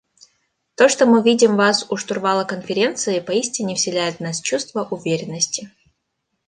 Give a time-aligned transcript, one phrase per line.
[0.73, 5.69] То, что мы видим вас у штурвала Конференции, поистине вселяет в нас чувство уверенности.